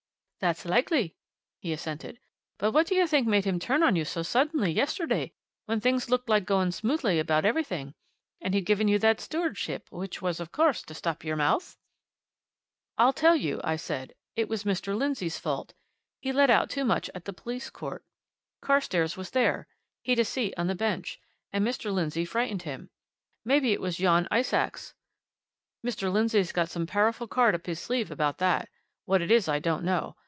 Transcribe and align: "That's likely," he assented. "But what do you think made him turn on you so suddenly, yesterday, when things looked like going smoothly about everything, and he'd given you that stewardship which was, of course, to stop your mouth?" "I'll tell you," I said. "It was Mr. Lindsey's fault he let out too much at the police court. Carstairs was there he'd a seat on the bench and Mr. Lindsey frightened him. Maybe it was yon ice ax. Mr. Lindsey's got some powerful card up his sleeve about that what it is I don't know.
"That's 0.41 0.65
likely," 0.65 1.15
he 1.59 1.71
assented. 1.71 2.19
"But 2.57 2.71
what 2.71 2.87
do 2.87 2.95
you 2.95 3.05
think 3.05 3.27
made 3.27 3.45
him 3.45 3.59
turn 3.59 3.83
on 3.83 3.95
you 3.95 4.03
so 4.03 4.23
suddenly, 4.23 4.71
yesterday, 4.71 5.33
when 5.65 5.79
things 5.79 6.09
looked 6.09 6.29
like 6.29 6.45
going 6.47 6.71
smoothly 6.71 7.19
about 7.19 7.45
everything, 7.45 7.93
and 8.41 8.55
he'd 8.55 8.65
given 8.65 8.87
you 8.87 8.97
that 8.97 9.21
stewardship 9.21 9.87
which 9.91 10.19
was, 10.19 10.39
of 10.39 10.51
course, 10.51 10.81
to 10.81 10.95
stop 10.95 11.23
your 11.23 11.35
mouth?" 11.35 11.77
"I'll 12.97 13.13
tell 13.13 13.35
you," 13.35 13.61
I 13.63 13.75
said. 13.75 14.15
"It 14.35 14.49
was 14.49 14.63
Mr. 14.63 14.97
Lindsey's 14.97 15.37
fault 15.37 15.75
he 16.19 16.31
let 16.33 16.49
out 16.49 16.71
too 16.71 16.85
much 16.85 17.07
at 17.13 17.25
the 17.25 17.33
police 17.33 17.69
court. 17.69 18.03
Carstairs 18.61 19.15
was 19.15 19.29
there 19.29 19.67
he'd 20.01 20.17
a 20.17 20.25
seat 20.25 20.55
on 20.57 20.65
the 20.65 20.73
bench 20.73 21.19
and 21.53 21.63
Mr. 21.63 21.93
Lindsey 21.93 22.25
frightened 22.25 22.63
him. 22.63 22.89
Maybe 23.45 23.73
it 23.73 23.79
was 23.79 23.99
yon 23.99 24.27
ice 24.31 24.53
ax. 24.53 24.95
Mr. 25.85 26.11
Lindsey's 26.11 26.51
got 26.51 26.71
some 26.71 26.87
powerful 26.87 27.27
card 27.27 27.53
up 27.53 27.67
his 27.67 27.79
sleeve 27.79 28.09
about 28.09 28.39
that 28.39 28.69
what 29.05 29.21
it 29.21 29.29
is 29.29 29.47
I 29.47 29.59
don't 29.59 29.83
know. 29.83 30.15